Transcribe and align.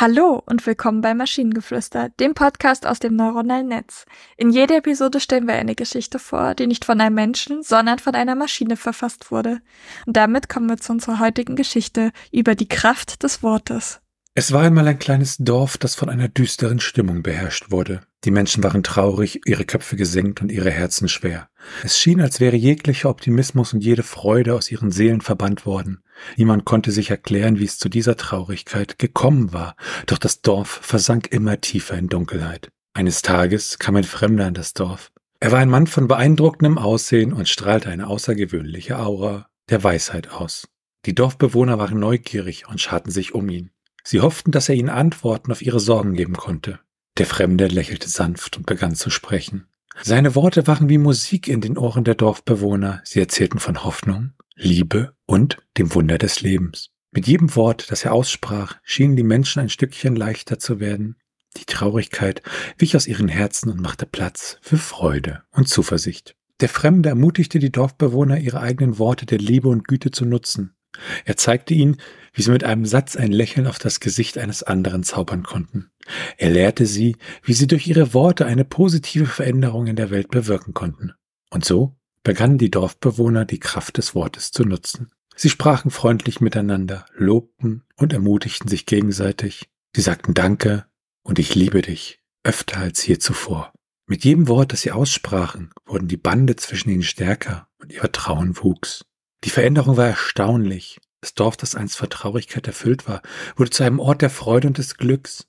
Hallo 0.00 0.40
und 0.46 0.64
willkommen 0.64 1.00
bei 1.00 1.12
Maschinengeflüster, 1.12 2.10
dem 2.20 2.34
Podcast 2.34 2.86
aus 2.86 3.00
dem 3.00 3.16
neuronalen 3.16 3.66
Netz. 3.66 4.04
In 4.36 4.50
jeder 4.50 4.76
Episode 4.76 5.18
stellen 5.18 5.48
wir 5.48 5.54
eine 5.54 5.74
Geschichte 5.74 6.20
vor, 6.20 6.54
die 6.54 6.68
nicht 6.68 6.84
von 6.84 7.00
einem 7.00 7.16
Menschen, 7.16 7.64
sondern 7.64 7.98
von 7.98 8.14
einer 8.14 8.36
Maschine 8.36 8.76
verfasst 8.76 9.32
wurde. 9.32 9.58
Und 10.06 10.16
damit 10.16 10.48
kommen 10.48 10.68
wir 10.68 10.76
zu 10.76 10.92
unserer 10.92 11.18
heutigen 11.18 11.56
Geschichte 11.56 12.12
über 12.30 12.54
die 12.54 12.68
Kraft 12.68 13.24
des 13.24 13.42
Wortes. 13.42 14.00
Es 14.34 14.52
war 14.52 14.62
einmal 14.62 14.86
ein 14.86 15.00
kleines 15.00 15.36
Dorf, 15.38 15.76
das 15.78 15.96
von 15.96 16.08
einer 16.08 16.28
düsteren 16.28 16.78
Stimmung 16.78 17.24
beherrscht 17.24 17.72
wurde. 17.72 18.02
Die 18.24 18.32
Menschen 18.32 18.64
waren 18.64 18.82
traurig, 18.82 19.42
ihre 19.46 19.64
Köpfe 19.64 19.94
gesenkt 19.94 20.40
und 20.40 20.50
ihre 20.50 20.70
Herzen 20.70 21.08
schwer. 21.08 21.48
Es 21.84 21.98
schien, 21.98 22.20
als 22.20 22.40
wäre 22.40 22.56
jeglicher 22.56 23.10
Optimismus 23.10 23.72
und 23.72 23.84
jede 23.84 24.02
Freude 24.02 24.54
aus 24.54 24.70
ihren 24.70 24.90
Seelen 24.90 25.20
verbannt 25.20 25.66
worden. 25.66 26.02
Niemand 26.36 26.64
konnte 26.64 26.90
sich 26.90 27.10
erklären, 27.10 27.60
wie 27.60 27.64
es 27.64 27.78
zu 27.78 27.88
dieser 27.88 28.16
Traurigkeit 28.16 28.98
gekommen 28.98 29.52
war, 29.52 29.76
doch 30.06 30.18
das 30.18 30.42
Dorf 30.42 30.80
versank 30.82 31.28
immer 31.28 31.60
tiefer 31.60 31.96
in 31.96 32.08
Dunkelheit. 32.08 32.70
Eines 32.92 33.22
Tages 33.22 33.78
kam 33.78 33.94
ein 33.94 34.04
Fremder 34.04 34.48
in 34.48 34.54
das 34.54 34.74
Dorf. 34.74 35.12
Er 35.38 35.52
war 35.52 35.60
ein 35.60 35.70
Mann 35.70 35.86
von 35.86 36.08
beeindruckendem 36.08 36.78
Aussehen 36.78 37.32
und 37.32 37.48
strahlte 37.48 37.90
eine 37.90 38.08
außergewöhnliche 38.08 38.98
Aura 38.98 39.48
der 39.70 39.84
Weisheit 39.84 40.32
aus. 40.32 40.66
Die 41.06 41.14
Dorfbewohner 41.14 41.78
waren 41.78 42.00
neugierig 42.00 42.68
und 42.68 42.80
scharten 42.80 43.12
sich 43.12 43.34
um 43.34 43.48
ihn. 43.48 43.70
Sie 44.02 44.20
hofften, 44.20 44.50
dass 44.50 44.68
er 44.68 44.74
ihnen 44.74 44.88
Antworten 44.88 45.52
auf 45.52 45.62
ihre 45.62 45.78
Sorgen 45.78 46.14
geben 46.14 46.34
konnte. 46.34 46.80
Der 47.18 47.26
Fremde 47.26 47.66
lächelte 47.66 48.08
sanft 48.08 48.56
und 48.56 48.66
begann 48.66 48.94
zu 48.94 49.10
sprechen. 49.10 49.66
Seine 50.02 50.36
Worte 50.36 50.68
waren 50.68 50.88
wie 50.88 50.98
Musik 50.98 51.48
in 51.48 51.60
den 51.60 51.76
Ohren 51.76 52.04
der 52.04 52.14
Dorfbewohner. 52.14 53.00
Sie 53.04 53.18
erzählten 53.18 53.58
von 53.58 53.82
Hoffnung, 53.82 54.34
Liebe 54.54 55.12
und 55.26 55.58
dem 55.76 55.92
Wunder 55.94 56.18
des 56.18 56.40
Lebens. 56.42 56.90
Mit 57.10 57.26
jedem 57.26 57.56
Wort, 57.56 57.90
das 57.90 58.04
er 58.04 58.12
aussprach, 58.12 58.76
schienen 58.84 59.16
die 59.16 59.24
Menschen 59.24 59.60
ein 59.60 59.68
Stückchen 59.68 60.14
leichter 60.14 60.60
zu 60.60 60.78
werden. 60.78 61.16
Die 61.56 61.64
Traurigkeit 61.64 62.42
wich 62.76 62.94
aus 62.94 63.08
ihren 63.08 63.26
Herzen 63.28 63.70
und 63.70 63.80
machte 63.80 64.06
Platz 64.06 64.58
für 64.60 64.76
Freude 64.76 65.42
und 65.50 65.68
Zuversicht. 65.68 66.36
Der 66.60 66.68
Fremde 66.68 67.08
ermutigte 67.08 67.58
die 67.58 67.72
Dorfbewohner, 67.72 68.38
ihre 68.38 68.60
eigenen 68.60 68.98
Worte 68.98 69.26
der 69.26 69.38
Liebe 69.38 69.68
und 69.68 69.88
Güte 69.88 70.12
zu 70.12 70.24
nutzen. 70.24 70.76
Er 71.24 71.36
zeigte 71.36 71.74
ihnen, 71.74 71.96
wie 72.32 72.42
sie 72.42 72.50
mit 72.50 72.64
einem 72.64 72.86
Satz 72.86 73.16
ein 73.16 73.32
Lächeln 73.32 73.66
auf 73.66 73.78
das 73.78 74.00
Gesicht 74.00 74.38
eines 74.38 74.62
anderen 74.62 75.02
zaubern 75.02 75.42
konnten. 75.42 75.90
Er 76.36 76.50
lehrte 76.50 76.86
sie, 76.86 77.16
wie 77.42 77.52
sie 77.52 77.66
durch 77.66 77.86
ihre 77.86 78.14
Worte 78.14 78.46
eine 78.46 78.64
positive 78.64 79.26
Veränderung 79.26 79.86
in 79.86 79.96
der 79.96 80.10
Welt 80.10 80.30
bewirken 80.30 80.74
konnten. 80.74 81.12
Und 81.50 81.64
so 81.64 81.96
begannen 82.22 82.58
die 82.58 82.70
Dorfbewohner 82.70 83.44
die 83.44 83.60
Kraft 83.60 83.96
des 83.96 84.14
Wortes 84.14 84.50
zu 84.50 84.64
nutzen. 84.64 85.10
Sie 85.34 85.50
sprachen 85.50 85.90
freundlich 85.90 86.40
miteinander, 86.40 87.06
lobten 87.14 87.84
und 87.96 88.12
ermutigten 88.12 88.68
sich 88.68 88.86
gegenseitig. 88.86 89.68
Sie 89.94 90.02
sagten 90.02 90.34
Danke 90.34 90.86
und 91.22 91.38
ich 91.38 91.54
liebe 91.54 91.82
dich 91.82 92.20
öfter 92.42 92.78
als 92.78 93.06
je 93.06 93.18
zuvor. 93.18 93.72
Mit 94.06 94.24
jedem 94.24 94.48
Wort, 94.48 94.72
das 94.72 94.80
sie 94.80 94.90
aussprachen, 94.90 95.70
wurden 95.84 96.08
die 96.08 96.16
Bande 96.16 96.56
zwischen 96.56 96.90
ihnen 96.90 97.02
stärker 97.02 97.68
und 97.78 97.92
ihr 97.92 98.00
Vertrauen 98.00 98.56
wuchs. 98.56 99.04
Die 99.44 99.50
Veränderung 99.50 99.96
war 99.96 100.06
erstaunlich. 100.06 100.98
Das 101.20 101.34
Dorf, 101.34 101.56
das 101.56 101.74
einst 101.74 101.96
vor 101.96 102.08
Traurigkeit 102.08 102.66
erfüllt 102.66 103.08
war, 103.08 103.22
wurde 103.56 103.70
zu 103.70 103.82
einem 103.82 103.98
Ort 103.98 104.22
der 104.22 104.30
Freude 104.30 104.68
und 104.68 104.78
des 104.78 104.96
Glücks. 104.96 105.46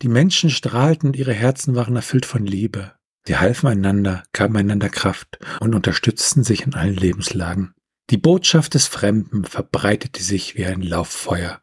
Die 0.00 0.08
Menschen 0.08 0.50
strahlten 0.50 1.08
und 1.08 1.16
ihre 1.16 1.32
Herzen 1.32 1.74
waren 1.74 1.96
erfüllt 1.96 2.26
von 2.26 2.44
Liebe. 2.44 2.92
Sie 3.26 3.36
halfen 3.36 3.68
einander, 3.68 4.24
gaben 4.32 4.56
einander 4.56 4.88
Kraft 4.88 5.38
und 5.60 5.74
unterstützten 5.74 6.42
sich 6.42 6.66
in 6.66 6.74
allen 6.74 6.96
Lebenslagen. 6.96 7.74
Die 8.10 8.16
Botschaft 8.16 8.74
des 8.74 8.88
Fremden 8.88 9.44
verbreitete 9.44 10.22
sich 10.22 10.56
wie 10.56 10.66
ein 10.66 10.82
Lauffeuer. 10.82 11.60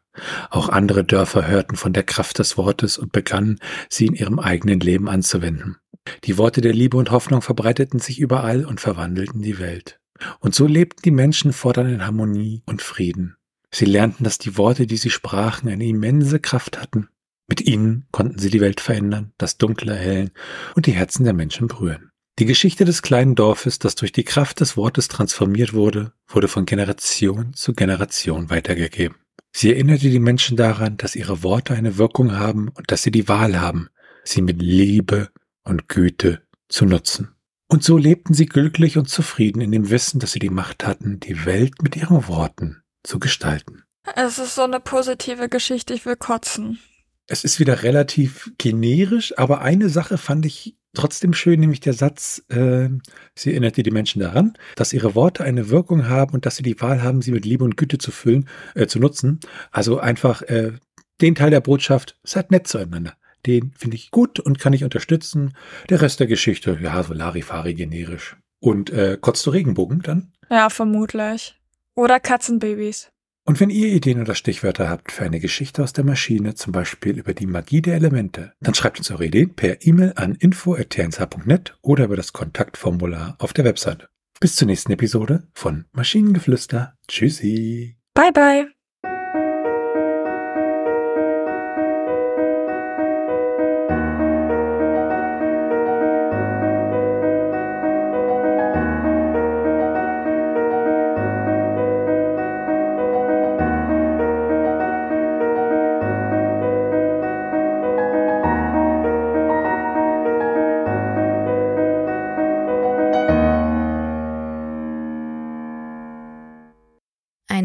Auch 0.50 0.68
andere 0.68 1.04
Dörfer 1.04 1.46
hörten 1.46 1.76
von 1.76 1.92
der 1.92 2.02
Kraft 2.02 2.38
des 2.38 2.56
Wortes 2.56 2.98
und 2.98 3.12
begannen, 3.12 3.58
sie 3.88 4.06
in 4.06 4.14
ihrem 4.14 4.38
eigenen 4.38 4.80
Leben 4.80 5.08
anzuwenden. 5.08 5.76
Die 6.24 6.38
Worte 6.38 6.60
der 6.60 6.72
Liebe 6.72 6.96
und 6.96 7.10
Hoffnung 7.10 7.42
verbreiteten 7.42 8.00
sich 8.00 8.18
überall 8.18 8.64
und 8.64 8.80
verwandelten 8.80 9.42
die 9.42 9.58
Welt. 9.58 9.99
Und 10.40 10.54
so 10.54 10.66
lebten 10.66 11.02
die 11.04 11.10
Menschen 11.10 11.52
fortan 11.52 11.88
in 11.88 12.06
Harmonie 12.06 12.62
und 12.66 12.82
Frieden. 12.82 13.36
Sie 13.72 13.84
lernten, 13.84 14.24
dass 14.24 14.38
die 14.38 14.56
Worte, 14.56 14.86
die 14.86 14.96
sie 14.96 15.10
sprachen, 15.10 15.68
eine 15.68 15.86
immense 15.86 16.40
Kraft 16.40 16.80
hatten. 16.80 17.08
Mit 17.48 17.60
ihnen 17.60 18.06
konnten 18.12 18.38
sie 18.38 18.50
die 18.50 18.60
Welt 18.60 18.80
verändern, 18.80 19.32
das 19.38 19.58
Dunkle 19.58 19.92
erhellen 19.92 20.30
und 20.74 20.86
die 20.86 20.92
Herzen 20.92 21.24
der 21.24 21.32
Menschen 21.32 21.68
berühren. 21.68 22.10
Die 22.38 22.46
Geschichte 22.46 22.84
des 22.84 23.02
kleinen 23.02 23.34
Dorfes, 23.34 23.78
das 23.78 23.96
durch 23.96 24.12
die 24.12 24.24
Kraft 24.24 24.60
des 24.60 24.76
Wortes 24.76 25.08
transformiert 25.08 25.74
wurde, 25.74 26.12
wurde 26.26 26.48
von 26.48 26.64
Generation 26.64 27.52
zu 27.54 27.74
Generation 27.74 28.50
weitergegeben. 28.50 29.16
Sie 29.52 29.72
erinnerte 29.72 30.10
die 30.10 30.20
Menschen 30.20 30.56
daran, 30.56 30.96
dass 30.96 31.16
ihre 31.16 31.42
Worte 31.42 31.74
eine 31.74 31.98
Wirkung 31.98 32.32
haben 32.38 32.68
und 32.68 32.90
dass 32.90 33.02
sie 33.02 33.10
die 33.10 33.28
Wahl 33.28 33.60
haben, 33.60 33.88
sie 34.24 34.42
mit 34.42 34.62
Liebe 34.62 35.28
und 35.64 35.88
Güte 35.88 36.42
zu 36.68 36.86
nutzen. 36.86 37.34
Und 37.70 37.84
so 37.84 37.96
lebten 37.96 38.34
sie 38.34 38.46
glücklich 38.46 38.98
und 38.98 39.08
zufrieden 39.08 39.60
in 39.60 39.70
dem 39.70 39.90
Wissen, 39.90 40.18
dass 40.18 40.32
sie 40.32 40.40
die 40.40 40.50
Macht 40.50 40.84
hatten, 40.84 41.20
die 41.20 41.46
Welt 41.46 41.82
mit 41.82 41.94
ihren 41.94 42.26
Worten 42.26 42.82
zu 43.04 43.20
gestalten. 43.20 43.84
Es 44.16 44.40
ist 44.40 44.56
so 44.56 44.62
eine 44.62 44.80
positive 44.80 45.48
Geschichte, 45.48 45.94
ich 45.94 46.04
will 46.04 46.16
kotzen. 46.16 46.80
Es 47.28 47.44
ist 47.44 47.60
wieder 47.60 47.84
relativ 47.84 48.50
generisch, 48.58 49.38
aber 49.38 49.60
eine 49.60 49.88
Sache 49.88 50.18
fand 50.18 50.46
ich 50.46 50.74
trotzdem 50.94 51.32
schön, 51.32 51.60
nämlich 51.60 51.78
der 51.78 51.92
Satz, 51.92 52.42
äh, 52.48 52.88
sie 53.36 53.52
erinnerte 53.52 53.84
die 53.84 53.92
Menschen 53.92 54.20
daran, 54.20 54.54
dass 54.74 54.92
ihre 54.92 55.14
Worte 55.14 55.44
eine 55.44 55.70
Wirkung 55.70 56.08
haben 56.08 56.34
und 56.34 56.46
dass 56.46 56.56
sie 56.56 56.64
die 56.64 56.80
Wahl 56.80 57.04
haben, 57.04 57.22
sie 57.22 57.30
mit 57.30 57.44
Liebe 57.44 57.62
und 57.62 57.76
Güte 57.76 57.98
zu 57.98 58.10
füllen, 58.10 58.48
äh, 58.74 58.88
zu 58.88 58.98
nutzen. 58.98 59.38
Also 59.70 60.00
einfach 60.00 60.42
äh, 60.42 60.72
den 61.20 61.36
Teil 61.36 61.50
der 61.50 61.60
Botschaft, 61.60 62.18
seid 62.24 62.50
nett 62.50 62.66
zueinander. 62.66 63.14
Den 63.46 63.72
finde 63.76 63.96
ich 63.96 64.10
gut 64.10 64.40
und 64.40 64.58
kann 64.58 64.72
ich 64.72 64.84
unterstützen. 64.84 65.54
Der 65.88 66.00
Rest 66.02 66.20
der 66.20 66.26
Geschichte, 66.26 66.78
ja, 66.80 67.02
so 67.02 67.14
Larifari 67.14 67.74
generisch. 67.74 68.36
Und 68.60 68.90
äh, 68.90 69.18
kotzt 69.20 69.46
du 69.46 69.50
Regenbogen 69.50 70.02
dann? 70.02 70.32
Ja, 70.50 70.68
vermutlich. 70.70 71.56
Oder 71.94 72.20
Katzenbabys. 72.20 73.10
Und 73.44 73.58
wenn 73.58 73.70
ihr 73.70 73.88
Ideen 73.88 74.20
oder 74.20 74.34
Stichwörter 74.34 74.88
habt 74.88 75.12
für 75.12 75.24
eine 75.24 75.40
Geschichte 75.40 75.82
aus 75.82 75.92
der 75.92 76.04
Maschine, 76.04 76.54
zum 76.54 76.72
Beispiel 76.72 77.18
über 77.18 77.34
die 77.34 77.46
Magie 77.46 77.82
der 77.82 77.94
Elemente, 77.96 78.52
dann 78.60 78.74
schreibt 78.74 78.98
uns 78.98 79.10
eure 79.10 79.26
Ideen 79.26 79.54
per 79.54 79.84
E-Mail 79.84 80.12
an 80.16 80.34
info.tnsh.net 80.34 81.76
oder 81.82 82.04
über 82.04 82.16
das 82.16 82.32
Kontaktformular 82.32 83.36
auf 83.38 83.52
der 83.52 83.64
Webseite. 83.64 84.08
Bis 84.40 84.56
zur 84.56 84.66
nächsten 84.66 84.92
Episode 84.92 85.48
von 85.52 85.86
Maschinengeflüster. 85.92 86.94
Tschüssi. 87.08 87.96
Bye 88.14 88.32
bye. 88.32 88.79